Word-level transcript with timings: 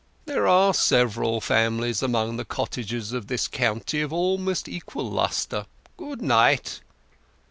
There 0.25 0.47
are 0.47 0.73
several 0.73 1.41
families 1.41 2.01
among 2.01 2.37
the 2.37 2.43
cottagers 2.43 3.11
of 3.13 3.27
this 3.27 3.47
county 3.47 4.01
of 4.01 4.11
almost 4.11 4.67
equal 4.67 5.07
lustre. 5.07 5.67
Good 5.95 6.23
night." 6.23 6.81